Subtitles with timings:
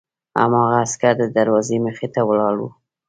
[0.41, 2.63] هماغه عسکر د دروازې مخې ته ولاړ و